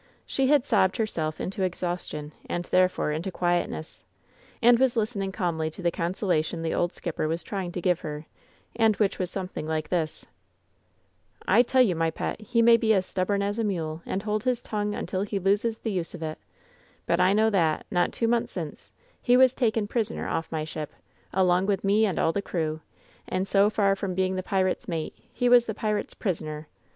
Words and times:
She 0.25 0.47
had 0.47 0.65
sobbed 0.65 0.97
herself 0.97 1.39
into 1.39 1.61
exhaustion, 1.61 2.31
and 2.49 2.65
therefore 2.65 3.11
into 3.11 3.31
quietness, 3.31 4.03
and 4.59 4.79
was 4.79 4.97
listening 4.97 5.31
calmly 5.31 5.69
to 5.69 5.83
the 5.83 5.91
consolation 5.91 6.63
the 6.63 6.73
old 6.73 6.91
skipper 6.91 7.27
was 7.27 7.43
trying 7.43 7.71
to 7.73 7.81
give 7.81 7.99
her, 7.99 8.25
and 8.75 8.95
which 8.95 9.19
was 9.19 9.29
something 9.29 9.67
like 9.67 9.89
this: 9.89 10.25
"I 11.47 11.61
tell 11.61 11.83
you, 11.83 11.93
my 11.95 12.09
pet, 12.09 12.41
he 12.41 12.63
may 12.63 12.77
be 12.77 12.95
as 12.95 13.05
stubborn 13.05 13.43
as 13.43 13.59
a 13.59 13.63
mule, 13.63 14.01
and 14.07 14.23
hold 14.23 14.43
his 14.43 14.63
tongue 14.63 14.95
until 14.95 15.21
he 15.21 15.37
loses 15.37 15.77
the 15.77 15.91
use 15.91 16.15
of 16.15 16.23
it, 16.23 16.39
but 17.05 17.19
I 17.19 17.31
know 17.31 17.51
that, 17.51 17.85
not 17.91 18.11
two 18.11 18.27
months 18.27 18.51
since, 18.51 18.89
he 19.21 19.37
was 19.37 19.53
taken 19.53 19.85
prisoner 19.87 20.27
off 20.27 20.51
my 20.51 20.63
ship, 20.63 20.91
along 21.31 21.67
with 21.67 21.83
me 21.83 22.07
and 22.07 22.17
all 22.17 22.31
the 22.31 22.41
crew, 22.41 22.81
and 23.27 23.47
so 23.47 23.69
far 23.69 23.95
from 23.95 24.15
being 24.15 24.35
the 24.35 24.41
pirate's 24.41 24.87
mate, 24.87 25.13
he 25.31 25.47
was 25.47 25.67
the 25.67 25.75
pirate's 25.75 26.15
pris 26.15 26.41
oner. 26.41 26.67